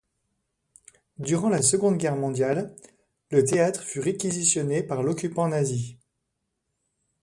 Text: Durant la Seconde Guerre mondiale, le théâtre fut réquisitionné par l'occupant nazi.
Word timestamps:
Durant 1.19 1.49
la 1.49 1.61
Seconde 1.61 1.95
Guerre 1.99 2.15
mondiale, 2.15 2.75
le 3.29 3.43
théâtre 3.45 3.83
fut 3.83 3.99
réquisitionné 3.99 4.81
par 4.81 5.03
l'occupant 5.03 5.47
nazi. 5.47 5.99